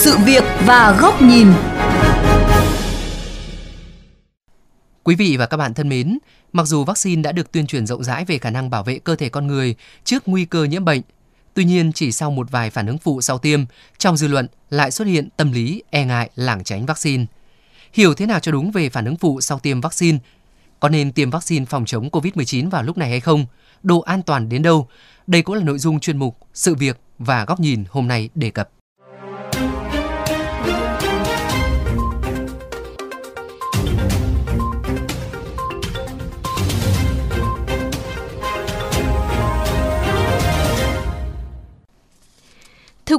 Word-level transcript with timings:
sự 0.00 0.16
việc 0.24 0.44
và 0.66 0.96
góc 1.00 1.22
nhìn. 1.22 1.48
Quý 5.04 5.14
vị 5.14 5.36
và 5.36 5.46
các 5.46 5.56
bạn 5.56 5.74
thân 5.74 5.88
mến, 5.88 6.18
mặc 6.52 6.66
dù 6.66 6.84
vaccine 6.84 7.22
đã 7.22 7.32
được 7.32 7.52
tuyên 7.52 7.66
truyền 7.66 7.86
rộng 7.86 8.04
rãi 8.04 8.24
về 8.24 8.38
khả 8.38 8.50
năng 8.50 8.70
bảo 8.70 8.82
vệ 8.82 8.98
cơ 8.98 9.16
thể 9.16 9.28
con 9.28 9.46
người 9.46 9.74
trước 10.04 10.22
nguy 10.28 10.44
cơ 10.44 10.64
nhiễm 10.64 10.84
bệnh, 10.84 11.00
tuy 11.54 11.64
nhiên 11.64 11.92
chỉ 11.92 12.12
sau 12.12 12.30
một 12.30 12.50
vài 12.50 12.70
phản 12.70 12.86
ứng 12.86 12.98
phụ 12.98 13.20
sau 13.20 13.38
tiêm, 13.38 13.60
trong 13.98 14.16
dư 14.16 14.28
luận 14.28 14.46
lại 14.70 14.90
xuất 14.90 15.08
hiện 15.08 15.28
tâm 15.36 15.52
lý 15.52 15.82
e 15.90 16.04
ngại 16.04 16.30
lảng 16.34 16.64
tránh 16.64 16.86
vaccine. 16.86 17.26
Hiểu 17.92 18.14
thế 18.14 18.26
nào 18.26 18.40
cho 18.40 18.52
đúng 18.52 18.70
về 18.70 18.88
phản 18.88 19.04
ứng 19.04 19.16
phụ 19.16 19.40
sau 19.40 19.58
tiêm 19.58 19.80
vaccine? 19.80 20.18
Có 20.80 20.88
nên 20.88 21.12
tiêm 21.12 21.30
vaccine 21.30 21.64
phòng 21.64 21.84
chống 21.84 22.08
COVID-19 22.08 22.70
vào 22.70 22.82
lúc 22.82 22.98
này 22.98 23.10
hay 23.10 23.20
không? 23.20 23.46
Độ 23.82 24.00
an 24.00 24.22
toàn 24.22 24.48
đến 24.48 24.62
đâu? 24.62 24.88
Đây 25.26 25.42
cũng 25.42 25.56
là 25.56 25.62
nội 25.62 25.78
dung 25.78 26.00
chuyên 26.00 26.18
mục 26.18 26.36
Sự 26.54 26.74
việc 26.74 27.00
và 27.18 27.44
góc 27.44 27.60
nhìn 27.60 27.84
hôm 27.90 28.08
nay 28.08 28.28
đề 28.34 28.50
cập. 28.50 28.70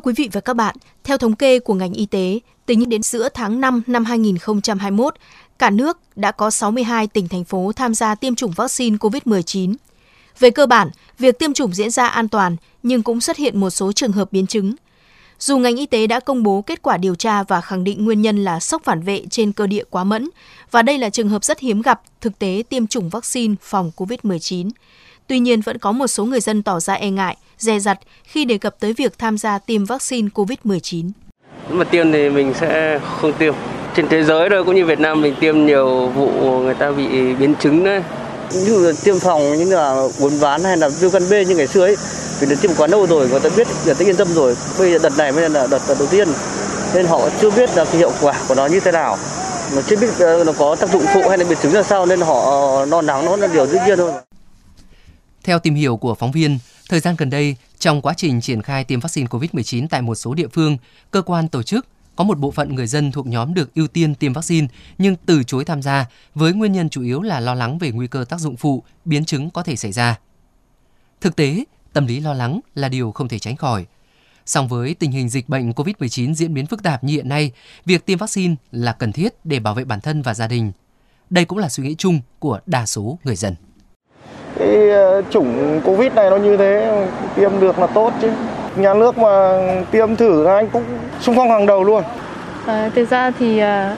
Quý 0.03 0.13
vị 0.13 0.29
và 0.31 0.41
các 0.41 0.53
bạn, 0.53 0.75
theo 1.03 1.17
thống 1.17 1.35
kê 1.35 1.59
của 1.59 1.73
ngành 1.73 1.93
y 1.93 2.05
tế, 2.05 2.39
tính 2.65 2.89
đến 2.89 3.03
giữa 3.03 3.29
tháng 3.33 3.61
5 3.61 3.81
năm 3.87 4.05
2021, 4.05 5.15
cả 5.59 5.69
nước 5.69 5.97
đã 6.15 6.31
có 6.31 6.51
62 6.51 7.07
tỉnh 7.07 7.27
thành 7.27 7.43
phố 7.43 7.71
tham 7.75 7.93
gia 7.93 8.15
tiêm 8.15 8.35
chủng 8.35 8.51
vaccine 8.51 8.97
COVID-19. 8.97 9.75
Về 10.39 10.49
cơ 10.49 10.65
bản, 10.65 10.89
việc 11.19 11.39
tiêm 11.39 11.53
chủng 11.53 11.73
diễn 11.73 11.89
ra 11.89 12.07
an 12.07 12.27
toàn 12.27 12.55
nhưng 12.83 13.03
cũng 13.03 13.21
xuất 13.21 13.37
hiện 13.37 13.59
một 13.59 13.69
số 13.69 13.91
trường 13.91 14.11
hợp 14.11 14.31
biến 14.31 14.47
chứng. 14.47 14.75
Dù 15.39 15.57
ngành 15.57 15.75
y 15.75 15.85
tế 15.85 16.07
đã 16.07 16.19
công 16.19 16.43
bố 16.43 16.61
kết 16.61 16.81
quả 16.81 16.97
điều 16.97 17.15
tra 17.15 17.43
và 17.43 17.61
khẳng 17.61 17.83
định 17.83 18.05
nguyên 18.05 18.21
nhân 18.21 18.43
là 18.43 18.59
sốc 18.59 18.83
phản 18.83 19.01
vệ 19.01 19.23
trên 19.29 19.51
cơ 19.51 19.67
địa 19.67 19.83
quá 19.89 20.03
mẫn, 20.03 20.29
và 20.71 20.81
đây 20.81 20.97
là 20.97 21.09
trường 21.09 21.29
hợp 21.29 21.43
rất 21.43 21.59
hiếm 21.59 21.81
gặp 21.81 22.01
thực 22.21 22.39
tế 22.39 22.63
tiêm 22.69 22.87
chủng 22.87 23.09
vaccine 23.09 23.55
phòng 23.61 23.91
COVID-19. 23.95 24.69
Tuy 25.31 25.39
nhiên 25.39 25.61
vẫn 25.61 25.77
có 25.77 25.91
một 25.91 26.07
số 26.07 26.25
người 26.25 26.39
dân 26.39 26.63
tỏ 26.63 26.79
ra 26.79 26.93
e 26.93 27.09
ngại, 27.09 27.37
dè 27.57 27.79
dặt 27.79 27.99
khi 28.23 28.45
đề 28.45 28.57
cập 28.57 28.75
tới 28.79 28.93
việc 28.93 29.17
tham 29.17 29.37
gia 29.37 29.59
tiêm 29.59 29.85
vaccine 29.85 30.27
COVID-19. 30.35 31.09
Nếu 31.69 31.77
mà 31.77 31.83
tiêm 31.83 32.11
thì 32.11 32.29
mình 32.29 32.53
sẽ 32.59 32.99
không 33.21 33.33
tiêm. 33.33 33.53
Trên 33.95 34.07
thế 34.07 34.23
giới 34.23 34.49
rồi 34.49 34.63
cũng 34.63 34.75
như 34.75 34.85
Việt 34.85 34.99
Nam 34.99 35.21
mình 35.21 35.35
tiêm 35.39 35.65
nhiều 35.65 36.07
vụ 36.07 36.29
người 36.59 36.73
ta 36.73 36.91
bị 36.91 37.33
biến 37.39 37.55
chứng 37.55 37.83
đấy. 37.83 38.03
Như 38.53 38.87
là 38.87 38.93
tiêm 39.03 39.19
phòng 39.19 39.57
như 39.57 39.75
là 39.75 40.07
uốn 40.19 40.31
ván 40.39 40.63
hay 40.63 40.77
là 40.77 40.89
viêm 40.89 41.11
gan 41.11 41.23
B 41.29 41.31
như 41.31 41.55
ngày 41.55 41.67
xưa 41.67 41.85
ấy, 41.85 41.95
vì 42.39 42.47
đã 42.49 42.55
tiêm 42.61 42.71
quá 42.77 42.87
lâu 42.87 43.07
rồi 43.07 43.29
người 43.29 43.39
ta 43.39 43.49
biết 43.57 43.67
người 43.85 43.95
ta 43.95 44.05
yên 44.05 44.15
tâm 44.15 44.27
rồi. 44.27 44.55
Bây 44.79 44.91
giờ 44.91 44.99
đợt 45.03 45.17
này 45.17 45.31
mới 45.31 45.49
là 45.49 45.67
đợt, 45.67 45.81
đợt 45.87 45.95
đầu 45.99 46.07
tiên 46.11 46.27
nên 46.93 47.05
họ 47.05 47.29
chưa 47.41 47.51
biết 47.51 47.69
là 47.75 47.85
cái 47.85 47.97
hiệu 47.97 48.11
quả 48.21 48.33
của 48.47 48.55
nó 48.55 48.65
như 48.65 48.79
thế 48.79 48.91
nào 48.91 49.17
mà 49.75 49.81
chưa 49.81 49.95
biết 49.95 50.09
ờ, 50.19 50.43
nó 50.43 50.53
có 50.57 50.75
tác 50.75 50.89
dụng 50.89 51.03
phụ 51.13 51.29
hay 51.29 51.37
là 51.37 51.45
biến 51.49 51.57
chứng 51.63 51.73
là 51.73 51.83
sao 51.83 52.05
nên 52.05 52.21
họ 52.21 52.85
lo 52.85 53.01
lắng 53.01 53.25
nó 53.25 53.35
là 53.35 53.47
điều 53.47 53.67
dĩ 53.67 53.77
nhiên 53.87 53.97
thôi. 53.97 54.11
Theo 55.43 55.59
tìm 55.59 55.75
hiểu 55.75 55.97
của 55.97 56.15
phóng 56.15 56.31
viên, 56.31 56.59
thời 56.89 56.99
gian 56.99 57.15
gần 57.17 57.29
đây, 57.29 57.55
trong 57.79 58.01
quá 58.01 58.13
trình 58.17 58.41
triển 58.41 58.61
khai 58.61 58.83
tiêm 58.83 58.99
vaccine 58.99 59.27
COVID-19 59.27 59.87
tại 59.89 60.01
một 60.01 60.15
số 60.15 60.33
địa 60.33 60.47
phương, 60.47 60.77
cơ 61.11 61.21
quan 61.21 61.47
tổ 61.47 61.63
chức 61.63 61.87
có 62.15 62.23
một 62.23 62.39
bộ 62.39 62.51
phận 62.51 62.75
người 62.75 62.87
dân 62.87 63.11
thuộc 63.11 63.27
nhóm 63.27 63.53
được 63.53 63.75
ưu 63.75 63.87
tiên 63.87 64.15
tiêm 64.15 64.33
vaccine 64.33 64.67
nhưng 64.97 65.15
từ 65.25 65.43
chối 65.43 65.65
tham 65.65 65.81
gia 65.81 66.05
với 66.35 66.53
nguyên 66.53 66.71
nhân 66.71 66.89
chủ 66.89 67.01
yếu 67.01 67.21
là 67.21 67.39
lo 67.39 67.53
lắng 67.53 67.77
về 67.77 67.91
nguy 67.91 68.07
cơ 68.07 68.25
tác 68.29 68.39
dụng 68.39 68.55
phụ, 68.55 68.83
biến 69.05 69.25
chứng 69.25 69.49
có 69.49 69.63
thể 69.63 69.75
xảy 69.75 69.91
ra. 69.91 70.19
Thực 71.21 71.35
tế, 71.35 71.63
tâm 71.93 72.05
lý 72.07 72.19
lo 72.19 72.33
lắng 72.33 72.59
là 72.75 72.89
điều 72.89 73.11
không 73.11 73.27
thể 73.27 73.39
tránh 73.39 73.55
khỏi. 73.55 73.85
Song 74.45 74.67
với 74.67 74.93
tình 74.93 75.11
hình 75.11 75.29
dịch 75.29 75.49
bệnh 75.49 75.71
COVID-19 75.71 76.33
diễn 76.33 76.53
biến 76.53 76.65
phức 76.65 76.83
tạp 76.83 77.03
như 77.03 77.13
hiện 77.13 77.29
nay, 77.29 77.51
việc 77.85 78.05
tiêm 78.05 78.17
vaccine 78.17 78.55
là 78.71 78.93
cần 78.93 79.11
thiết 79.11 79.45
để 79.45 79.59
bảo 79.59 79.73
vệ 79.73 79.83
bản 79.85 80.01
thân 80.01 80.21
và 80.21 80.33
gia 80.33 80.47
đình. 80.47 80.71
Đây 81.29 81.45
cũng 81.45 81.57
là 81.57 81.69
suy 81.69 81.83
nghĩ 81.83 81.95
chung 81.97 82.19
của 82.39 82.59
đa 82.65 82.85
số 82.85 83.19
người 83.23 83.35
dân 83.35 83.55
cái 84.61 84.89
ờ, 84.89 85.21
chủng 85.29 85.81
covid 85.85 86.13
này 86.13 86.29
nó 86.29 86.37
như 86.37 86.57
thế 86.57 87.03
tiêm 87.35 87.51
được 87.59 87.79
là 87.79 87.87
tốt 87.87 88.13
chứ. 88.21 88.29
Nhà 88.75 88.93
nước 88.93 89.17
mà 89.17 89.51
tiêm 89.91 90.15
thử 90.15 90.45
anh 90.45 90.67
cũng 90.69 90.83
xung 91.19 91.35
phong 91.35 91.51
hàng 91.51 91.65
đầu 91.65 91.83
luôn. 91.83 92.03
À, 92.65 92.89
thực 92.95 93.09
ra 93.09 93.31
thì 93.39 93.59
à, 93.59 93.95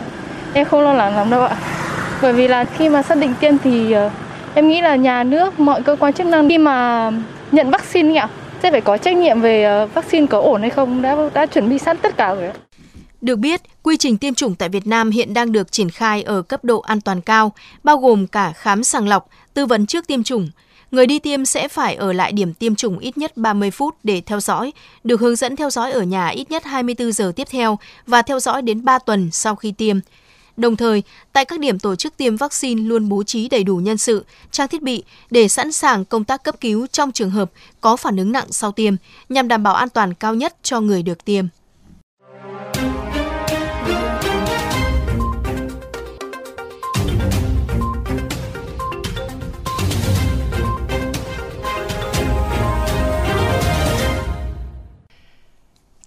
em 0.54 0.66
không 0.66 0.82
lo 0.82 0.94
lắng 0.94 1.16
lắm 1.16 1.30
đâu 1.30 1.42
ạ. 1.42 1.56
Bởi 2.22 2.34
vì 2.34 2.48
là 2.48 2.64
khi 2.64 2.90
mà 2.90 3.02
xác 3.02 3.18
định 3.18 3.34
tiêm 3.40 3.58
thì 3.64 3.92
à, 3.92 4.10
em 4.54 4.68
nghĩ 4.68 4.82
là 4.82 4.96
nhà 4.96 5.24
nước 5.24 5.60
mọi 5.60 5.82
cơ 5.82 5.96
quan 6.00 6.14
chức 6.14 6.28
năng 6.28 6.50
khi 6.50 6.58
mà 6.58 7.12
nhận 7.52 7.72
vaccine 7.72 8.20
ạ 8.20 8.28
sẽ 8.64 8.72
phải 8.72 8.82
có 8.82 8.98
trách 8.98 9.16
nhiệm 9.16 9.42
về 9.42 9.86
vaccine 9.94 10.28
có 10.28 10.40
ổn 10.40 10.62
hay 10.62 10.70
không 10.70 11.02
đã 11.02 11.16
đã 11.34 11.46
chuẩn 11.46 11.70
bị 11.70 11.78
sẵn 11.80 11.98
tất 11.98 12.18
cả 12.18 12.36
rồi 12.36 12.50
được 13.24 13.36
biết, 13.36 13.62
quy 13.84 13.98
trình 13.98 14.18
tiêm 14.18 14.34
chủng 14.34 14.56
tại 14.56 14.70
Việt 14.70 14.88
Nam 14.88 15.12
hiện 15.12 15.34
đang 15.34 15.52
được 15.52 15.72
triển 15.72 15.90
khai 15.90 16.24
ở 16.24 16.42
cấp 16.42 16.66
độ 16.66 16.80
an 16.80 17.02
toàn 17.02 17.22
cao, 17.22 17.54
bao 17.84 17.98
gồm 17.98 18.28
cả 18.28 18.52
khám 18.52 18.84
sàng 18.84 19.08
lọc, 19.08 19.30
tư 19.54 19.66
vấn 19.66 19.86
trước 19.86 20.08
tiêm 20.08 20.24
chủng. 20.24 20.50
Người 20.92 21.08
đi 21.08 21.20
tiêm 21.20 21.46
sẽ 21.46 21.68
phải 21.68 21.96
ở 21.96 22.14
lại 22.14 22.32
điểm 22.32 22.54
tiêm 22.54 22.76
chủng 22.76 23.00
ít 23.00 23.18
nhất 23.18 23.38
30 23.38 23.72
phút 23.72 23.96
để 24.04 24.22
theo 24.26 24.40
dõi, 24.40 24.74
được 25.04 25.20
hướng 25.20 25.36
dẫn 25.36 25.56
theo 25.56 25.70
dõi 25.70 25.92
ở 25.92 26.02
nhà 26.02 26.28
ít 26.28 26.52
nhất 26.52 26.64
24 26.66 27.12
giờ 27.12 27.32
tiếp 27.36 27.48
theo 27.52 27.80
và 28.08 28.22
theo 28.22 28.40
dõi 28.40 28.62
đến 28.62 28.86
3 28.86 29.00
tuần 29.00 29.30
sau 29.32 29.56
khi 29.56 29.72
tiêm. 29.72 30.00
Đồng 30.58 30.76
thời, 30.76 31.04
tại 31.34 31.46
các 31.46 31.60
điểm 31.60 31.80
tổ 31.80 31.96
chức 31.96 32.18
tiêm 32.18 32.38
vaccine 32.38 32.82
luôn 32.82 33.10
bố 33.10 33.24
trí 33.24 33.50
đầy 33.50 33.64
đủ 33.64 33.78
nhân 33.78 33.98
sự, 33.98 34.26
trang 34.52 34.68
thiết 34.68 34.82
bị 34.82 35.04
để 35.32 35.48
sẵn 35.48 35.72
sàng 35.72 36.06
công 36.06 36.24
tác 36.24 36.44
cấp 36.44 36.56
cứu 36.62 36.88
trong 36.88 37.12
trường 37.12 37.32
hợp 37.32 37.52
có 37.82 37.96
phản 37.96 38.18
ứng 38.18 38.32
nặng 38.32 38.48
sau 38.50 38.72
tiêm, 38.72 38.96
nhằm 39.30 39.48
đảm 39.48 39.64
bảo 39.64 39.74
an 39.74 39.90
toàn 39.90 40.14
cao 40.14 40.36
nhất 40.36 40.56
cho 40.64 40.80
người 40.80 41.04
được 41.04 41.26
tiêm. 41.26 41.46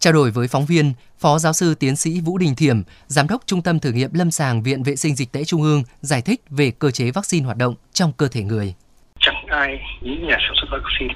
Trao 0.06 0.12
đổi 0.12 0.30
với 0.30 0.48
phóng 0.48 0.66
viên, 0.66 0.92
Phó 1.18 1.38
giáo 1.38 1.52
sư 1.52 1.74
tiến 1.80 1.96
sĩ 1.96 2.20
Vũ 2.20 2.38
Đình 2.38 2.54
Thiểm, 2.56 2.82
Giám 3.06 3.26
đốc 3.28 3.40
Trung 3.46 3.62
tâm 3.62 3.78
Thử 3.78 3.92
nghiệm 3.92 4.10
Lâm 4.14 4.30
sàng 4.30 4.62
Viện 4.62 4.82
Vệ 4.82 4.96
sinh 4.96 5.14
Dịch 5.14 5.32
tễ 5.32 5.44
Trung 5.44 5.62
ương 5.62 5.82
giải 6.00 6.22
thích 6.22 6.40
về 6.50 6.72
cơ 6.78 6.90
chế 6.90 7.10
vaccine 7.10 7.44
hoạt 7.44 7.56
động 7.56 7.74
trong 7.92 8.12
cơ 8.16 8.28
thể 8.28 8.42
người. 8.42 8.74
Chẳng 9.20 9.46
ai, 9.48 9.78
những 10.00 10.26
nhà 10.26 10.36
sản 10.40 10.52
xuất 10.56 10.68
vaccine 10.70 11.14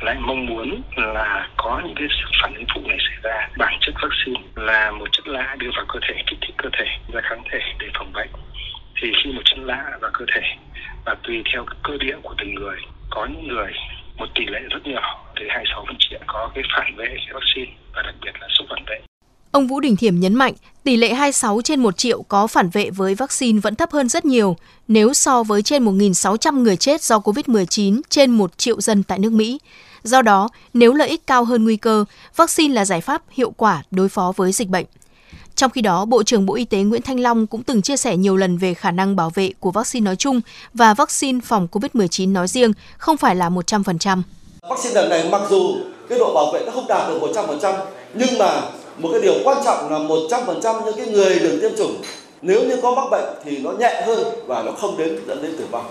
lại 0.00 0.16
mong 0.20 0.46
muốn 0.46 0.82
là 0.96 1.48
có 1.56 1.82
những 1.84 1.94
cái 1.96 2.08
phản 2.42 2.54
ứng 2.54 2.64
phụ 2.74 2.80
này 2.88 2.98
xảy 2.98 3.18
ra. 3.22 3.48
Bản 3.58 3.78
chất 3.80 3.94
vaccine 4.02 4.40
là 4.54 4.90
một 4.90 5.08
chất 5.12 5.28
lạ 5.28 5.56
đưa 5.58 5.70
vào 5.76 5.84
cơ 5.88 5.98
thể, 6.08 6.22
kích 6.30 6.38
thích 6.42 6.54
cơ 6.58 6.68
thể 6.78 6.86
ra 7.12 7.20
kháng 7.24 7.42
thể 7.52 7.58
để 7.78 7.86
phòng 7.98 8.12
bệnh. 8.12 8.30
Thì 9.02 9.08
khi 9.24 9.32
một 9.32 9.42
chất 9.44 9.58
lạ 9.58 9.98
vào 10.00 10.10
cơ 10.14 10.24
thể 10.34 10.42
và 11.06 11.16
tùy 11.22 11.42
theo 11.52 11.64
cơ 11.82 11.92
địa 12.00 12.16
của 12.22 12.34
từng 12.38 12.54
người, 12.54 12.76
có 13.10 13.26
những 13.26 13.48
người 13.48 13.72
tỷ 14.40 14.46
lệ 14.46 14.60
rất 14.70 14.86
nhỏ 14.86 15.24
tới 15.36 15.44
26 15.48 15.84
phần 15.86 15.96
triệu 15.98 16.20
có 16.26 16.50
cái 16.54 16.64
phản 16.76 16.96
vệ 16.96 17.04
với 17.06 17.34
vaccine 17.34 17.72
và 17.94 18.02
đặc 18.02 18.14
biệt 18.24 18.30
là 18.40 18.46
sốc 18.58 18.66
phản 18.70 18.84
vệ. 18.88 19.00
Ông 19.50 19.66
Vũ 19.66 19.80
Đình 19.80 19.96
Thiểm 19.96 20.20
nhấn 20.20 20.34
mạnh, 20.34 20.54
tỷ 20.84 20.96
lệ 20.96 21.14
26 21.14 21.60
trên 21.64 21.80
1 21.80 21.96
triệu 21.96 22.22
có 22.22 22.46
phản 22.46 22.68
vệ 22.72 22.90
với 22.90 23.14
vaccine 23.14 23.60
vẫn 23.60 23.74
thấp 23.74 23.90
hơn 23.90 24.08
rất 24.08 24.24
nhiều 24.24 24.56
nếu 24.88 25.14
so 25.14 25.42
với 25.42 25.62
trên 25.62 25.84
1.600 25.84 26.62
người 26.62 26.76
chết 26.76 27.02
do 27.02 27.18
COVID-19 27.18 28.00
trên 28.08 28.30
1 28.30 28.58
triệu 28.58 28.80
dân 28.80 29.02
tại 29.02 29.18
nước 29.18 29.32
Mỹ. 29.32 29.58
Do 30.02 30.22
đó, 30.22 30.48
nếu 30.74 30.94
lợi 30.94 31.08
ích 31.08 31.26
cao 31.26 31.44
hơn 31.44 31.64
nguy 31.64 31.76
cơ, 31.76 32.04
vaccine 32.36 32.74
là 32.74 32.84
giải 32.84 33.00
pháp 33.00 33.22
hiệu 33.30 33.50
quả 33.56 33.82
đối 33.90 34.08
phó 34.08 34.32
với 34.36 34.52
dịch 34.52 34.68
bệnh. 34.68 34.86
Trong 35.60 35.70
khi 35.70 35.80
đó, 35.80 36.04
Bộ 36.04 36.22
trưởng 36.22 36.46
Bộ 36.46 36.54
Y 36.54 36.64
tế 36.64 36.78
Nguyễn 36.78 37.02
Thanh 37.02 37.20
Long 37.20 37.46
cũng 37.46 37.62
từng 37.62 37.82
chia 37.82 37.96
sẻ 37.96 38.16
nhiều 38.16 38.36
lần 38.36 38.58
về 38.58 38.74
khả 38.74 38.90
năng 38.90 39.16
bảo 39.16 39.30
vệ 39.34 39.50
của 39.60 39.70
vaccine 39.70 40.04
nói 40.04 40.16
chung 40.16 40.40
và 40.74 40.94
vaccine 40.94 41.40
phòng 41.44 41.68
COVID-19 41.72 42.32
nói 42.32 42.48
riêng 42.48 42.72
không 42.98 43.16
phải 43.16 43.36
là 43.36 43.48
100%. 43.50 44.22
Vaccine 44.70 44.94
lần 44.94 45.08
này 45.08 45.28
mặc 45.30 45.42
dù 45.50 45.76
cái 46.08 46.18
độ 46.18 46.34
bảo 46.34 46.52
vệ 46.52 46.62
nó 46.66 46.72
không 46.72 46.86
đạt 46.88 47.08
được 47.08 47.18
100% 47.60 47.74
nhưng 48.14 48.38
mà 48.38 48.62
một 48.98 49.08
cái 49.12 49.20
điều 49.22 49.34
quan 49.44 49.58
trọng 49.64 49.90
là 49.90 49.98
100% 49.98 50.84
những 50.84 50.96
cái 50.96 51.06
người 51.06 51.38
được 51.38 51.58
tiêm 51.62 51.76
chủng 51.78 52.02
nếu 52.42 52.64
như 52.64 52.76
có 52.82 52.94
mắc 52.94 53.04
bệnh 53.10 53.34
thì 53.44 53.58
nó 53.58 53.72
nhẹ 53.72 54.02
hơn 54.06 54.24
và 54.46 54.62
nó 54.62 54.72
không 54.72 54.98
đến 54.98 55.18
dẫn 55.26 55.42
đến 55.42 55.56
tử 55.58 55.66
vong. 55.70 55.84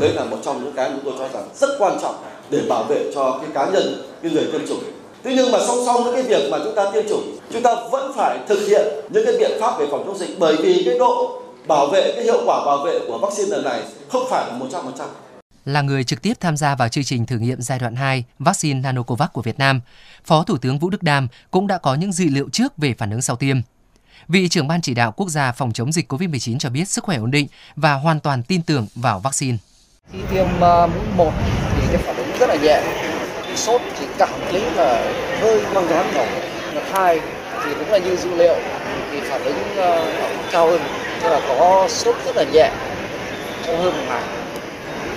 Đấy 0.00 0.12
là 0.14 0.24
một 0.24 0.38
trong 0.44 0.64
những 0.64 0.72
cái 0.72 0.90
chúng 0.90 1.04
tôi 1.04 1.14
cho 1.18 1.38
rằng 1.38 1.48
rất 1.54 1.68
quan 1.78 1.98
trọng 2.02 2.14
để 2.50 2.60
bảo 2.68 2.84
vệ 2.84 3.12
cho 3.14 3.38
cái 3.42 3.50
cá 3.54 3.70
nhân, 3.70 4.02
cái 4.22 4.32
người 4.32 4.44
tiêm 4.52 4.66
chủng. 4.68 4.82
Thế 5.26 5.32
nhưng 5.36 5.52
mà 5.52 5.58
song 5.66 5.78
song 5.86 6.04
với 6.04 6.12
cái 6.12 6.22
việc 6.22 6.50
mà 6.50 6.58
chúng 6.64 6.74
ta 6.76 6.90
tiêm 6.94 7.08
chủng, 7.08 7.38
chúng 7.52 7.62
ta 7.62 7.74
vẫn 7.92 8.12
phải 8.16 8.38
thực 8.48 8.66
hiện 8.68 8.86
những 9.10 9.24
cái 9.26 9.34
biện 9.38 9.50
pháp 9.60 9.78
về 9.78 9.86
phòng 9.90 10.02
chống 10.06 10.18
dịch 10.18 10.38
bởi 10.38 10.56
vì 10.56 10.82
cái 10.84 10.98
độ 10.98 11.42
bảo 11.68 11.86
vệ, 11.86 12.12
cái 12.14 12.24
hiệu 12.24 12.42
quả 12.46 12.64
bảo 12.66 12.84
vệ 12.84 13.00
của 13.06 13.18
vaccine 13.18 13.48
lần 13.50 13.64
này 13.64 13.82
không 14.08 14.26
phải 14.30 14.46
là 14.46 14.58
100% 14.58 15.06
là 15.64 15.82
người 15.82 16.04
trực 16.04 16.22
tiếp 16.22 16.34
tham 16.40 16.56
gia 16.56 16.74
vào 16.74 16.88
chương 16.88 17.04
trình 17.04 17.26
thử 17.26 17.38
nghiệm 17.38 17.60
giai 17.60 17.78
đoạn 17.78 17.96
2 17.96 18.24
vaccine 18.38 18.80
Nanocovax 18.80 19.28
của 19.32 19.42
Việt 19.42 19.58
Nam, 19.58 19.80
Phó 20.24 20.42
Thủ 20.42 20.56
tướng 20.58 20.78
Vũ 20.78 20.90
Đức 20.90 21.02
Đam 21.02 21.28
cũng 21.50 21.66
đã 21.66 21.78
có 21.78 21.94
những 21.94 22.12
dự 22.12 22.24
liệu 22.28 22.48
trước 22.52 22.78
về 22.78 22.94
phản 22.98 23.10
ứng 23.10 23.22
sau 23.22 23.36
tiêm. 23.36 23.56
Vị 24.28 24.48
trưởng 24.48 24.68
ban 24.68 24.80
chỉ 24.80 24.94
đạo 24.94 25.12
quốc 25.12 25.28
gia 25.28 25.52
phòng 25.52 25.72
chống 25.72 25.92
dịch 25.92 26.12
COVID-19 26.12 26.58
cho 26.58 26.70
biết 26.70 26.88
sức 26.88 27.04
khỏe 27.04 27.16
ổn 27.16 27.30
định 27.30 27.46
và 27.76 27.94
hoàn 27.94 28.20
toàn 28.20 28.42
tin 28.42 28.62
tưởng 28.62 28.86
vào 28.94 29.20
vaccine. 29.20 29.56
Khi 30.12 30.18
tiêm 30.30 30.46
uh, 30.46 30.90
mũi 30.90 31.06
1 31.16 31.32
thì 31.76 31.86
cái 31.92 32.02
phản 32.02 32.16
ứng 32.16 32.28
rất 32.38 32.48
là 32.48 32.56
nhẹ, 32.62 33.05
sốt 33.56 33.80
chỉ 34.00 34.06
cảm 34.18 34.30
thấy 34.50 34.62
là 34.76 35.12
hơi 35.40 35.60
mang 35.74 35.86
ngán 35.90 36.06
đầu. 36.14 36.26
Đợt 36.74 36.82
2 36.92 37.20
thì 37.64 37.70
cũng 37.78 37.90
là 37.90 37.98
như 37.98 38.16
dữ 38.16 38.34
liệu 38.36 38.56
thì 39.10 39.20
phản 39.20 39.44
ứng 39.44 39.54
uh, 39.54 40.52
cao 40.52 40.66
hơn 40.66 40.80
tức 41.22 41.28
là 41.28 41.40
có 41.48 41.88
sốt 41.88 42.16
rất 42.26 42.36
là 42.36 42.44
nhẹ 42.52 42.70
trong 43.66 43.78
hơn 43.78 43.92
một 43.96 44.04
ngày 44.08 44.22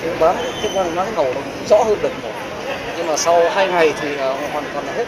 thì 0.02 0.10
bán 0.20 0.36
cái 0.62 0.72
năng 0.76 0.96
nắng 0.96 1.14
cầu 1.16 1.34
nó 1.34 1.42
rõ 1.70 1.84
hơn 1.84 1.98
đợt 2.02 2.12
một 2.24 2.32
nhưng 2.98 3.08
mà 3.08 3.18
sau 3.18 3.50
hai 3.50 3.68
ngày 3.68 3.94
thì 4.02 4.14
uh, 4.14 4.20
hoàn 4.52 4.64
toàn 4.74 4.86
là 4.86 4.94
hết 4.94 5.06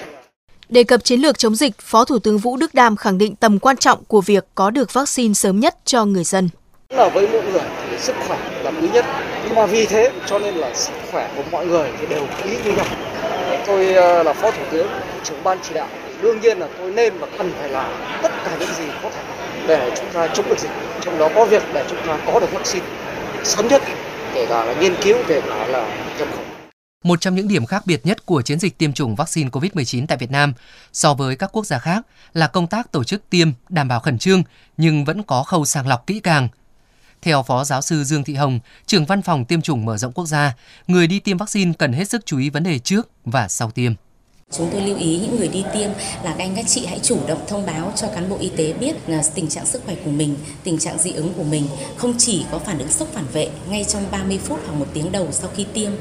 Đề 0.70 0.84
cập 0.84 1.04
chiến 1.04 1.20
lược 1.20 1.38
chống 1.38 1.56
dịch, 1.56 1.74
Phó 1.80 2.06
Thủ 2.06 2.20
tướng 2.20 2.38
Vũ 2.38 2.58
Đức 2.58 2.74
Đam 2.74 2.96
khẳng 2.96 3.18
định 3.18 3.36
tầm 3.36 3.60
quan 3.60 3.78
trọng 3.78 4.04
của 4.08 4.22
việc 4.22 4.46
có 4.56 4.70
được 4.70 4.94
vaccine 4.94 5.34
sớm 5.34 5.60
nhất 5.60 5.76
cho 5.86 6.06
người 6.06 6.24
dân. 6.24 6.50
Là 6.90 7.10
với 7.10 7.28
mỗi 7.28 7.44
người 7.44 7.62
thì 7.90 7.98
sức 7.98 8.16
khỏe 8.28 8.38
là 8.64 8.72
quý 8.72 8.88
nhất, 8.94 9.06
nhưng 9.46 9.56
mà 9.56 9.66
vì 9.66 9.86
thế 9.86 10.12
cho 10.26 10.40
nên 10.40 10.56
là 10.56 10.74
sức 10.74 10.94
khỏe 11.12 11.30
của 11.36 11.44
mọi 11.52 11.66
người 11.66 11.90
thì 12.00 12.06
đều 12.06 12.28
quý 12.44 12.58
như 12.66 12.72
nhau. 12.72 12.86
Tôi 13.68 13.94
ờ, 13.94 14.24
là 14.24 14.34
Phó 14.34 14.52
Thủ 14.52 14.64
tướng, 14.72 14.88
trưởng 15.24 15.44
ban 15.44 15.58
chỉ 15.64 15.74
đạo, 15.74 15.88
đương 16.22 16.42
nhiên 16.42 16.60
là 16.60 16.68
tôi 16.78 16.92
nên 16.92 17.14
và 17.20 17.28
cần 17.38 17.52
phải 17.60 17.70
làm 17.70 17.92
tất 18.24 18.32
cả 18.46 18.58
những 18.60 18.74
gì 18.74 18.84
có 19.04 19.10
thể 19.10 19.22
để 19.68 19.92
chúng 20.00 20.10
ta 20.14 20.28
chống 20.28 20.50
được 20.50 20.60
dịch. 20.60 20.72
Trong 21.02 21.18
đó 21.18 21.30
có 21.36 21.46
việc 21.46 21.64
để 21.74 21.86
chúng 21.90 22.00
ta 22.08 22.20
có 22.26 22.40
được 22.40 22.52
vaccine 22.52 22.86
sớm 23.44 23.68
nhất, 23.68 23.82
kể 24.34 24.46
cả 24.50 24.66
là 24.66 24.74
nghiên 24.74 24.96
cứu, 25.04 25.18
kể 25.28 25.42
cả 25.42 25.68
là 25.68 25.88
nhập 26.20 26.28
khẩu. 26.32 26.44
Một 27.04 27.22
trong 27.22 27.36
những 27.36 27.48
điểm 27.48 27.66
khác 27.66 27.84
biệt 27.86 28.06
nhất 28.06 28.26
của 28.26 28.42
chiến 28.42 28.60
dịch 28.60 28.78
tiêm 28.78 28.94
chủng 28.94 29.16
vaccine 29.16 29.50
COVID-19 29.50 30.06
tại 30.08 30.18
Việt 30.18 30.32
Nam 30.32 30.54
so 30.94 31.14
với 31.14 31.36
các 31.36 31.50
quốc 31.54 31.66
gia 31.66 31.80
khác 31.80 32.06
là 32.34 32.48
công 32.48 32.68
tác 32.68 32.92
tổ 32.92 33.04
chức 33.04 33.30
tiêm 33.30 33.52
đảm 33.70 33.88
bảo 33.88 34.00
khẩn 34.00 34.18
trương 34.18 34.44
nhưng 34.78 35.06
vẫn 35.06 35.24
có 35.24 35.44
khâu 35.44 35.66
sàng 35.66 35.88
lọc 35.88 36.08
kỹ 36.08 36.20
càng. 36.20 36.48
Theo 37.22 37.44
Phó 37.44 37.64
Giáo 37.64 37.82
sư 37.82 38.04
Dương 38.04 38.24
Thị 38.24 38.34
Hồng, 38.34 38.60
trưởng 38.86 39.06
văn 39.06 39.22
phòng 39.22 39.46
tiêm 39.46 39.62
chủng 39.62 39.86
mở 39.86 39.98
rộng 39.98 40.14
quốc 40.14 40.26
gia, 40.26 40.56
người 40.88 41.08
đi 41.08 41.20
tiêm 41.20 41.38
vaccine 41.38 41.74
cần 41.80 41.94
hết 41.94 42.10
sức 42.10 42.26
chú 42.26 42.40
ý 42.40 42.50
vấn 42.50 42.64
đề 42.64 42.80
trước 42.80 43.10
và 43.26 43.48
sau 43.48 43.72
tiêm. 43.72 43.94
Chúng 44.52 44.70
tôi 44.72 44.82
lưu 44.82 44.98
ý 44.98 45.20
những 45.20 45.36
người 45.36 45.48
đi 45.48 45.64
tiêm 45.74 45.90
là 46.24 46.36
các 46.38 46.40
anh 46.40 46.56
các 46.56 46.66
chị 46.68 46.86
hãy 46.86 47.00
chủ 47.04 47.18
động 47.28 47.42
thông 47.48 47.66
báo 47.66 47.94
cho 47.96 48.08
cán 48.08 48.30
bộ 48.30 48.38
y 48.40 48.50
tế 48.50 48.74
biết 48.74 48.96
là 49.08 49.24
tình 49.36 49.48
trạng 49.48 49.66
sức 49.66 49.82
khỏe 49.86 49.96
của 50.06 50.12
mình, 50.12 50.36
tình 50.64 50.78
trạng 50.78 51.00
dị 51.00 51.12
ứng 51.12 51.34
của 51.34 51.44
mình, 51.44 51.68
không 51.98 52.14
chỉ 52.18 52.46
có 52.52 52.60
phản 52.60 52.80
ứng 52.80 52.92
sốc 52.92 53.08
phản 53.14 53.26
vệ 53.34 53.50
ngay 53.70 53.84
trong 53.84 54.04
30 54.12 54.40
phút 54.44 54.60
hoặc 54.66 54.74
một 54.74 54.88
tiếng 54.94 55.12
đầu 55.12 55.28
sau 55.32 55.50
khi 55.56 55.66
tiêm 55.74 55.92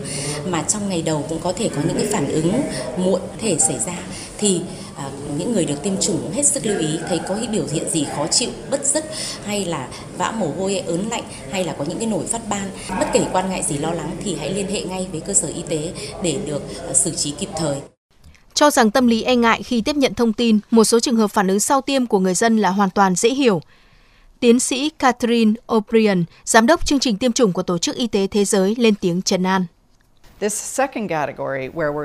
mà 0.46 0.62
trong 0.62 0.88
ngày 0.88 1.02
đầu 1.02 1.26
cũng 1.28 1.40
có 1.40 1.52
thể 1.52 1.68
có 1.68 1.82
những 1.86 1.96
cái 1.96 2.06
phản 2.12 2.28
ứng 2.28 2.62
muộn 2.96 3.20
thể 3.38 3.58
xảy 3.58 3.78
ra 3.78 3.98
thì 4.38 4.60
à, 4.96 5.09
những 5.38 5.52
người 5.52 5.64
được 5.64 5.82
tiêm 5.82 6.00
chủng 6.00 6.32
hết 6.32 6.46
sức 6.46 6.66
lưu 6.66 6.78
ý 6.78 6.98
thấy 7.08 7.20
có 7.28 7.36
những 7.36 7.52
biểu 7.52 7.64
hiện 7.72 7.90
gì 7.90 8.06
khó 8.16 8.26
chịu, 8.26 8.50
bất 8.70 8.86
giấc 8.86 9.04
hay 9.44 9.64
là 9.64 9.88
vã 10.18 10.30
mồ 10.30 10.52
hôi, 10.58 10.78
ớn 10.78 11.08
lạnh 11.10 11.24
hay 11.50 11.64
là 11.64 11.72
có 11.78 11.84
những 11.88 11.98
cái 11.98 12.06
nổi 12.06 12.26
phát 12.26 12.48
ban, 12.48 12.70
bất 13.00 13.06
kể 13.12 13.26
quan 13.32 13.50
ngại 13.50 13.62
gì 13.62 13.78
lo 13.78 13.90
lắng 13.90 14.16
thì 14.24 14.36
hãy 14.38 14.54
liên 14.54 14.66
hệ 14.66 14.82
ngay 14.82 15.06
với 15.12 15.20
cơ 15.20 15.34
sở 15.34 15.48
y 15.48 15.62
tế 15.68 15.92
để 16.22 16.38
được 16.46 16.62
à, 16.88 16.94
xử 16.94 17.10
trí 17.10 17.30
kịp 17.30 17.48
thời 17.56 17.76
cho 18.54 18.70
rằng 18.70 18.90
tâm 18.90 19.06
lý 19.06 19.22
e 19.22 19.36
ngại 19.36 19.62
khi 19.62 19.80
tiếp 19.80 19.96
nhận 19.96 20.14
thông 20.14 20.32
tin, 20.32 20.58
một 20.70 20.84
số 20.84 21.00
trường 21.00 21.16
hợp 21.16 21.28
phản 21.28 21.48
ứng 21.48 21.60
sau 21.60 21.80
tiêm 21.80 22.06
của 22.06 22.18
người 22.18 22.34
dân 22.34 22.58
là 22.58 22.70
hoàn 22.70 22.90
toàn 22.90 23.14
dễ 23.14 23.28
hiểu. 23.28 23.60
Tiến 24.40 24.60
sĩ 24.60 24.90
Catherine 24.98 25.52
O'Brien, 25.66 26.24
giám 26.44 26.66
đốc 26.66 26.86
chương 26.86 26.98
trình 26.98 27.16
tiêm 27.16 27.32
chủng 27.32 27.52
của 27.52 27.62
Tổ 27.62 27.78
chức 27.78 27.96
Y 27.96 28.06
tế 28.06 28.26
Thế 28.26 28.44
giới 28.44 28.74
lên 28.78 28.94
tiếng 28.94 29.22
trần 29.22 29.46
an. 29.46 29.66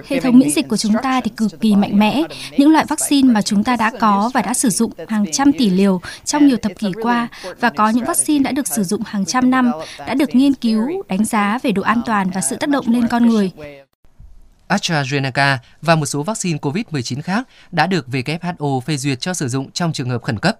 Hệ 0.07 0.19
thống 0.19 0.39
miễn 0.39 0.49
dịch 0.49 0.67
của 0.67 0.77
chúng 0.77 0.93
ta 1.03 1.21
thì 1.21 1.31
cực 1.37 1.61
kỳ 1.61 1.75
mạnh 1.75 1.99
mẽ. 1.99 2.23
Những 2.57 2.71
loại 2.71 2.85
vaccine 2.85 3.33
mà 3.33 3.41
chúng 3.41 3.63
ta 3.63 3.75
đã 3.75 3.91
có 3.99 4.31
và 4.33 4.41
đã 4.41 4.53
sử 4.53 4.69
dụng 4.69 4.91
hàng 5.07 5.25
trăm 5.31 5.51
tỷ 5.53 5.69
liều 5.69 6.01
trong 6.25 6.47
nhiều 6.47 6.57
thập 6.57 6.71
kỷ 6.79 6.91
qua 7.01 7.27
và 7.59 7.69
có 7.69 7.89
những 7.89 8.05
vaccine 8.05 8.43
đã 8.43 8.51
được 8.51 8.67
sử 8.67 8.83
dụng 8.83 9.01
hàng 9.05 9.25
trăm 9.25 9.49
năm, 9.49 9.71
đã 9.97 10.13
được 10.13 10.35
nghiên 10.35 10.53
cứu, 10.53 11.03
đánh 11.07 11.25
giá 11.25 11.59
về 11.63 11.71
độ 11.71 11.81
an 11.81 12.01
toàn 12.05 12.29
và 12.29 12.41
sự 12.41 12.55
tác 12.55 12.69
động 12.69 12.85
lên 12.87 13.07
con 13.07 13.27
người. 13.27 13.51
AstraZeneca 14.67 15.57
và 15.81 15.95
một 15.95 16.05
số 16.05 16.23
vaccine 16.23 16.59
COVID-19 16.61 17.21
khác 17.21 17.47
đã 17.71 17.87
được 17.87 18.07
WHO 18.11 18.79
phê 18.79 18.97
duyệt 18.97 19.19
cho 19.19 19.33
sử 19.33 19.47
dụng 19.47 19.71
trong 19.71 19.93
trường 19.93 20.09
hợp 20.09 20.23
khẩn 20.23 20.39
cấp. 20.39 20.59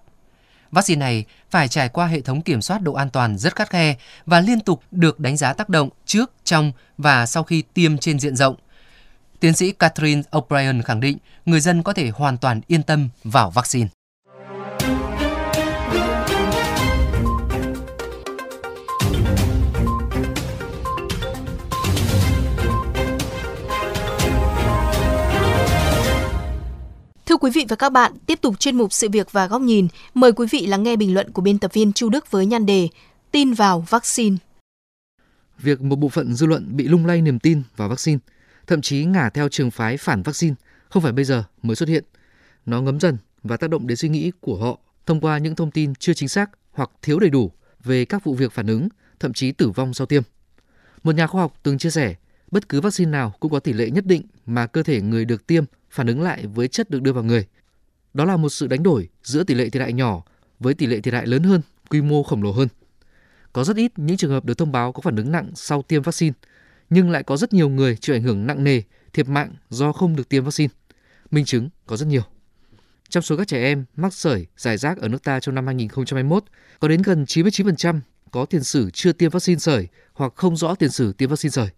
Vaccine 0.72 0.98
này 0.98 1.24
phải 1.50 1.68
trải 1.68 1.88
qua 1.88 2.06
hệ 2.06 2.20
thống 2.20 2.42
kiểm 2.42 2.62
soát 2.62 2.82
độ 2.82 2.92
an 2.92 3.10
toàn 3.10 3.38
rất 3.38 3.56
khắt 3.56 3.70
khe 3.70 3.96
và 4.26 4.40
liên 4.40 4.60
tục 4.60 4.82
được 4.90 5.20
đánh 5.20 5.36
giá 5.36 5.52
tác 5.52 5.68
động 5.68 5.88
trước, 6.06 6.32
trong 6.44 6.72
và 6.98 7.26
sau 7.26 7.42
khi 7.42 7.62
tiêm 7.74 7.98
trên 7.98 8.18
diện 8.18 8.36
rộng. 8.36 8.56
Tiến 9.40 9.54
sĩ 9.54 9.72
Catherine 9.72 10.22
O'Brien 10.30 10.82
khẳng 10.82 11.00
định 11.00 11.18
người 11.46 11.60
dân 11.60 11.82
có 11.82 11.92
thể 11.92 12.10
hoàn 12.10 12.38
toàn 12.38 12.60
yên 12.66 12.82
tâm 12.82 13.08
vào 13.24 13.50
vaccine. 13.50 13.88
Quý 27.46 27.52
vị 27.54 27.66
và 27.68 27.76
các 27.76 27.92
bạn, 27.92 28.12
tiếp 28.26 28.38
tục 28.42 28.60
chuyên 28.60 28.76
mục 28.76 28.92
sự 28.92 29.08
việc 29.08 29.32
và 29.32 29.46
góc 29.46 29.62
nhìn, 29.62 29.88
mời 30.14 30.32
quý 30.32 30.46
vị 30.50 30.66
lắng 30.66 30.82
nghe 30.82 30.96
bình 30.96 31.14
luận 31.14 31.32
của 31.32 31.42
biên 31.42 31.58
tập 31.58 31.72
viên 31.72 31.92
Chu 31.92 32.08
Đức 32.08 32.30
với 32.30 32.46
nhan 32.46 32.66
đề 32.66 32.88
Tin 33.30 33.52
vào 33.52 33.86
vaccine. 33.90 34.36
Việc 35.58 35.80
một 35.80 35.96
bộ 35.96 36.08
phận 36.08 36.34
dư 36.34 36.46
luận 36.46 36.76
bị 36.76 36.88
lung 36.88 37.06
lay 37.06 37.22
niềm 37.22 37.38
tin 37.38 37.62
vào 37.76 37.88
vaccine, 37.88 38.18
thậm 38.66 38.80
chí 38.82 39.04
ngả 39.04 39.30
theo 39.30 39.48
trường 39.48 39.70
phái 39.70 39.96
phản 39.96 40.22
vaccine, 40.22 40.54
không 40.88 41.02
phải 41.02 41.12
bây 41.12 41.24
giờ 41.24 41.44
mới 41.62 41.76
xuất 41.76 41.88
hiện. 41.88 42.04
Nó 42.66 42.80
ngấm 42.80 43.00
dần 43.00 43.18
và 43.42 43.56
tác 43.56 43.70
động 43.70 43.86
đến 43.86 43.96
suy 43.96 44.08
nghĩ 44.08 44.32
của 44.40 44.56
họ 44.56 44.78
thông 45.06 45.20
qua 45.20 45.38
những 45.38 45.54
thông 45.54 45.70
tin 45.70 45.94
chưa 45.94 46.14
chính 46.14 46.28
xác 46.28 46.50
hoặc 46.72 46.90
thiếu 47.02 47.18
đầy 47.18 47.30
đủ 47.30 47.52
về 47.84 48.04
các 48.04 48.24
vụ 48.24 48.34
việc 48.34 48.52
phản 48.52 48.66
ứng, 48.66 48.88
thậm 49.20 49.32
chí 49.32 49.52
tử 49.52 49.70
vong 49.70 49.94
sau 49.94 50.06
tiêm. 50.06 50.22
Một 51.02 51.14
nhà 51.14 51.26
khoa 51.26 51.42
học 51.42 51.54
từng 51.62 51.78
chia 51.78 51.90
sẻ, 51.90 52.14
bất 52.50 52.68
cứ 52.68 52.80
vaccine 52.80 53.10
nào 53.10 53.32
cũng 53.40 53.52
có 53.52 53.60
tỷ 53.60 53.72
lệ 53.72 53.90
nhất 53.90 54.06
định 54.06 54.22
mà 54.46 54.66
cơ 54.66 54.82
thể 54.82 55.00
người 55.00 55.24
được 55.24 55.46
tiêm 55.46 55.64
phản 55.90 56.06
ứng 56.06 56.22
lại 56.22 56.46
với 56.46 56.68
chất 56.68 56.90
được 56.90 57.02
đưa 57.02 57.12
vào 57.12 57.24
người. 57.24 57.46
Đó 58.14 58.24
là 58.24 58.36
một 58.36 58.48
sự 58.48 58.66
đánh 58.66 58.82
đổi 58.82 59.08
giữa 59.22 59.44
tỷ 59.44 59.54
lệ 59.54 59.70
thiệt 59.70 59.82
hại 59.82 59.92
nhỏ 59.92 60.22
với 60.58 60.74
tỷ 60.74 60.86
lệ 60.86 61.00
thiệt 61.00 61.14
hại 61.14 61.26
lớn 61.26 61.42
hơn, 61.42 61.60
quy 61.90 62.02
mô 62.02 62.22
khổng 62.22 62.42
lồ 62.42 62.52
hơn. 62.52 62.68
Có 63.52 63.64
rất 63.64 63.76
ít 63.76 63.92
những 63.96 64.16
trường 64.16 64.30
hợp 64.30 64.44
được 64.44 64.58
thông 64.58 64.72
báo 64.72 64.92
có 64.92 65.00
phản 65.00 65.16
ứng 65.16 65.32
nặng 65.32 65.50
sau 65.54 65.82
tiêm 65.82 66.02
vaccine, 66.02 66.34
nhưng 66.90 67.10
lại 67.10 67.22
có 67.22 67.36
rất 67.36 67.52
nhiều 67.52 67.68
người 67.68 67.96
chịu 67.96 68.16
ảnh 68.16 68.22
hưởng 68.22 68.46
nặng 68.46 68.64
nề, 68.64 68.82
thiệt 69.12 69.28
mạng 69.28 69.54
do 69.70 69.92
không 69.92 70.16
được 70.16 70.28
tiêm 70.28 70.44
vaccine. 70.44 70.72
Minh 71.30 71.44
chứng 71.44 71.68
có 71.86 71.96
rất 71.96 72.06
nhiều. 72.06 72.22
Trong 73.08 73.22
số 73.22 73.36
các 73.36 73.48
trẻ 73.48 73.62
em 73.62 73.84
mắc 73.96 74.14
sởi 74.14 74.46
giải 74.56 74.76
rác 74.76 74.98
ở 74.98 75.08
nước 75.08 75.22
ta 75.24 75.40
trong 75.40 75.54
năm 75.54 75.66
2021, 75.66 76.44
có 76.80 76.88
đến 76.88 77.02
gần 77.02 77.24
99% 77.24 78.00
có 78.30 78.44
tiền 78.44 78.62
sử 78.62 78.90
chưa 78.90 79.12
tiêm 79.12 79.30
vaccine 79.30 79.58
sởi 79.58 79.88
hoặc 80.12 80.32
không 80.36 80.56
rõ 80.56 80.74
tiền 80.74 80.90
sử 80.90 81.12
tiêm 81.12 81.30
vaccine 81.30 81.50
sởi. 81.50 81.68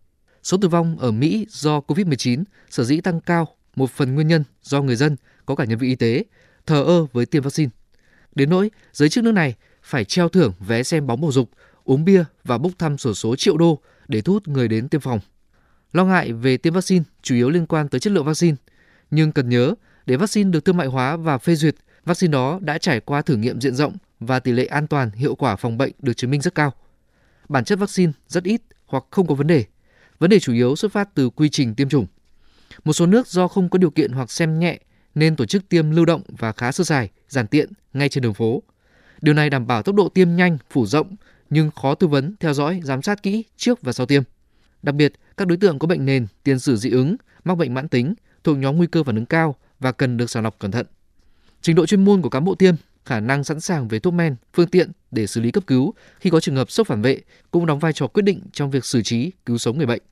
Số 0.43 0.57
tử 0.57 0.69
vong 0.69 0.99
ở 0.99 1.11
Mỹ 1.11 1.47
do 1.51 1.81
COVID-19 1.81 2.45
sở 2.71 2.85
dĩ 2.85 3.01
tăng 3.01 3.21
cao 3.21 3.49
một 3.77 3.91
phần 3.91 4.15
nguyên 4.15 4.29
nhân 4.29 4.45
do 4.63 4.83
người 4.83 4.97
dân 4.97 5.17
có 5.47 5.55
cả 5.55 5.65
nhân 5.65 5.79
viên 5.79 5.91
y 5.91 5.97
tế 5.97 6.25
thờ 6.67 6.83
ơ 6.83 7.07
với 7.13 7.27
tiêm 7.27 7.43
vaccine. 7.43 7.71
Đến 8.35 8.51
nỗi 8.51 8.71
giới 8.93 9.09
chức 9.09 9.25
nước 9.25 9.33
này 9.33 9.55
phải 9.83 10.05
treo 10.05 10.29
thưởng 10.29 10.53
vé 10.61 10.83
xem 10.83 11.07
bóng 11.07 11.21
bầu 11.21 11.33
dục, 11.33 11.51
uống 11.85 12.05
bia 12.05 12.25
và 12.45 12.59
bốc 12.59 12.73
thăm 12.79 12.99
sổ 12.99 13.15
số 13.15 13.37
triệu 13.37 13.57
đô 13.57 13.79
để 14.09 14.21
thu 14.21 14.33
hút 14.33 14.49
người 14.49 14.69
đến 14.69 14.89
tiêm 14.89 15.01
phòng. 15.01 15.21
Lo 15.93 16.05
ngại 16.05 16.33
về 16.33 16.57
tiêm 16.57 16.75
vaccine 16.75 17.05
chủ 17.23 17.35
yếu 17.35 17.51
liên 17.51 17.67
quan 17.67 17.89
tới 17.89 18.01
chất 18.01 18.13
lượng 18.13 18.25
vaccine, 18.25 18.57
nhưng 19.11 19.33
cần 19.33 19.49
nhớ 19.49 19.75
để 20.07 20.17
vaccine 20.17 20.51
được 20.51 20.65
thương 20.65 20.77
mại 20.77 20.87
hóa 20.87 21.17
và 21.17 21.39
phê 21.39 21.55
duyệt, 21.55 21.75
vaccine 22.05 22.33
đó 22.33 22.59
đã 22.63 22.79
trải 22.79 23.01
qua 23.01 23.23
thử 23.23 23.37
nghiệm 23.37 23.61
diện 23.61 23.75
rộng 23.75 23.97
và 24.21 24.41
tỷ 24.41 24.53
lệ 24.53 24.65
an 24.65 24.87
toàn, 24.87 25.11
hiệu 25.11 25.35
quả 25.35 25.57
phòng 25.57 25.79
bệnh 25.79 25.93
được 25.99 26.17
chứng 26.17 26.31
minh 26.31 26.41
rất 26.41 26.55
cao. 26.55 26.73
Bản 27.49 27.65
chất 27.65 27.79
vaccine 27.79 28.13
rất 28.29 28.45
ít 28.45 28.63
hoặc 28.87 29.05
không 29.11 29.27
có 29.27 29.35
vấn 29.35 29.47
đề. 29.47 29.65
Vấn 30.19 30.31
đề 30.31 30.41
chủ 30.41 30.53
yếu 30.53 30.77
xuất 30.77 30.93
phát 30.93 31.15
từ 31.15 31.31
quy 31.31 31.49
trình 31.49 31.75
tiêm 31.75 31.89
chủng. 31.89 32.07
Một 32.85 32.93
số 32.93 33.07
nước 33.07 33.27
do 33.27 33.49
không 33.49 33.69
có 33.69 33.79
điều 33.79 33.91
kiện 33.91 34.13
hoặc 34.13 34.31
xem 34.31 34.59
nhẹ 34.59 34.79
nên 35.15 35.37
tổ 35.37 35.47
chức 35.47 35.69
tiêm 35.69 35.91
lưu 35.91 36.05
động 36.05 36.23
và 36.29 36.53
khá 36.53 36.73
sơ 36.73 36.85
sài, 36.85 37.11
giản 37.29 37.47
tiện 37.47 37.73
ngay 37.93 38.09
trên 38.09 38.23
đường 38.23 38.35
phố. 38.35 38.63
Điều 39.21 39.35
này 39.35 39.51
đảm 39.51 39.67
bảo 39.67 39.83
tốc 39.83 39.95
độ 39.95 40.09
tiêm 40.09 40.37
nhanh, 40.37 40.59
phủ 40.71 40.87
rộng 40.87 41.17
nhưng 41.51 41.71
khó 41.71 41.95
tư 41.95 42.07
vấn, 42.07 42.35
theo 42.41 42.55
dõi, 42.55 42.81
giám 42.85 43.03
sát 43.03 43.23
kỹ 43.23 43.45
trước 43.57 43.83
và 43.83 43.93
sau 43.93 44.07
tiêm. 44.07 44.23
Đặc 44.83 44.95
biệt, 44.95 45.13
các 45.37 45.49
đối 45.49 45.59
tượng 45.59 45.79
có 45.79 45.87
bệnh 45.87 46.07
nền, 46.07 46.27
tiền 46.45 46.59
sử 46.59 46.77
dị 46.77 46.91
ứng, 46.91 47.17
mắc 47.45 47.55
bệnh 47.55 47.75
mãn 47.75 47.89
tính, 47.89 48.15
thuộc 48.45 48.59
nhóm 48.59 48.77
nguy 48.77 48.87
cơ 48.87 49.05
phản 49.05 49.15
ứng 49.15 49.27
cao 49.27 49.55
và 49.81 49.93
cần 49.93 50.17
được 50.17 50.31
sàng 50.31 50.43
lọc 50.43 50.59
cẩn 50.59 50.71
thận. 50.71 50.87
Trình 51.63 51.77
độ 51.77 51.87
chuyên 51.87 52.05
môn 52.05 52.23
của 52.23 52.29
cán 52.29 52.45
bộ 52.45 52.55
tiêm, 52.55 52.75
khả 53.09 53.21
năng 53.21 53.45
sẵn 53.45 53.61
sàng 53.61 53.89
về 53.89 53.99
thuốc 53.99 54.15
men, 54.15 54.37
phương 54.55 54.69
tiện 54.69 54.91
để 55.11 55.27
xử 55.27 55.41
lý 55.41 55.51
cấp 55.51 55.67
cứu 55.67 55.95
khi 56.21 56.31
có 56.31 56.41
trường 56.41 56.57
hợp 56.57 56.71
sốc 56.71 56.87
phản 56.87 57.03
vệ 57.03 57.21
cũng 57.51 57.67
đóng 57.67 57.79
vai 57.79 57.93
trò 57.93 58.07
quyết 58.07 58.23
định 58.23 58.41
trong 58.53 58.71
việc 58.71 58.85
xử 58.85 59.03
trí, 59.03 59.33
cứu 59.47 59.59
sống 59.59 59.79
người 59.79 59.87
bệnh 59.87 60.03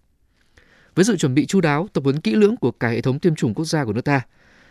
với 0.94 1.04
sự 1.04 1.16
chuẩn 1.16 1.34
bị 1.34 1.46
chu 1.46 1.60
đáo, 1.60 1.88
tập 1.92 2.04
huấn 2.04 2.20
kỹ 2.20 2.34
lưỡng 2.34 2.56
của 2.56 2.70
cả 2.70 2.88
hệ 2.88 3.00
thống 3.00 3.18
tiêm 3.18 3.34
chủng 3.34 3.54
quốc 3.54 3.64
gia 3.64 3.84
của 3.84 3.92
nước 3.92 4.04
ta 4.04 4.20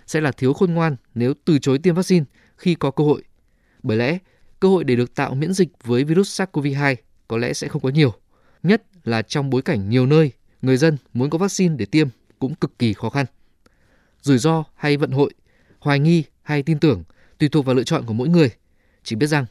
sẽ 0.08 0.22
là 0.22 0.32
thiếu 0.32 0.54
khôn 0.54 0.74
ngoan 0.74 0.96
nếu 1.16 1.34
từ 1.46 1.60
chối 1.60 1.78
tiêm 1.78 1.96
vaccine 1.96 2.26
khi 2.58 2.76
có 2.76 2.92
cơ 2.92 3.04
hội. 3.04 3.24
Bởi 3.84 3.98
lẽ, 3.98 4.18
cơ 4.60 4.68
hội 4.68 4.84
để 4.84 4.96
được 4.96 5.16
tạo 5.16 5.36
miễn 5.36 5.54
dịch 5.54 5.70
với 5.84 6.04
virus 6.04 6.42
SARS-CoV-2 6.42 6.96
có 7.28 7.38
lẽ 7.38 7.54
sẽ 7.54 7.68
không 7.68 7.82
có 7.82 7.90
nhiều, 7.90 8.14
nhất 8.64 8.84
là 9.04 9.22
trong 9.22 9.50
bối 9.50 9.62
cảnh 9.62 9.90
nhiều 9.90 10.06
nơi 10.06 10.32
người 10.62 10.78
dân 10.78 10.98
muốn 11.14 11.30
có 11.30 11.38
vaccine 11.38 11.76
để 11.78 11.86
tiêm 11.86 12.08
cũng 12.40 12.56
cực 12.56 12.80
kỳ 12.80 12.94
khó 12.94 13.10
khăn. 13.10 13.26
Rủi 14.22 14.38
ro 14.38 14.64
hay 14.76 14.98
vận 14.98 15.12
hội, 15.12 15.34
hoài 15.80 16.00
nghi 16.00 16.24
hay 16.42 16.64
tin 16.64 16.80
tưởng 16.80 17.04
tùy 17.38 17.50
thuộc 17.50 17.66
vào 17.66 17.76
lựa 17.76 17.84
chọn 17.84 18.06
của 18.06 18.14
mỗi 18.14 18.30
người. 18.30 18.50
Chỉ 19.04 19.16
biết 19.16 19.28
rằng, 19.28 19.46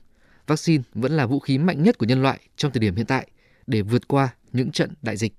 vaccine 0.47 0.83
vẫn 0.95 1.17
là 1.17 1.27
vũ 1.27 1.39
khí 1.39 1.59
mạnh 1.59 1.83
nhất 1.83 1.99
của 1.99 2.07
nhân 2.07 2.23
loại 2.23 2.41
trong 2.57 2.73
thời 2.73 2.81
điểm 2.81 2.97
hiện 2.97 3.07
tại 3.07 3.29
để 3.67 3.83
vượt 3.83 4.09
qua 4.09 4.29
những 4.53 4.71
trận 4.71 4.91
đại 5.03 5.17
dịch. 5.17 5.33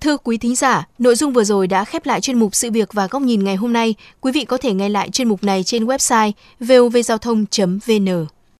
Thưa 0.00 0.16
quý 0.16 0.38
thính 0.38 0.54
giả, 0.54 0.88
nội 0.98 1.14
dung 1.14 1.32
vừa 1.32 1.44
rồi 1.44 1.66
đã 1.66 1.84
khép 1.84 2.06
lại 2.06 2.20
chuyên 2.20 2.38
mục 2.38 2.54
sự 2.54 2.70
việc 2.70 2.92
và 2.92 3.06
góc 3.06 3.22
nhìn 3.22 3.44
ngày 3.44 3.56
hôm 3.56 3.72
nay. 3.72 3.94
Quý 4.20 4.32
vị 4.32 4.44
có 4.44 4.58
thể 4.58 4.72
nghe 4.72 4.88
lại 4.88 5.10
chuyên 5.10 5.28
mục 5.28 5.44
này 5.44 5.62
trên 5.62 5.84
website 5.84 6.32
vovgiao 6.60 7.18
thông.vn. 7.18 8.26